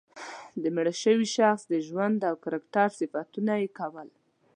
[0.61, 4.09] د مړه شوي شخص د ژوند او کرکټر صفتونه یې کول.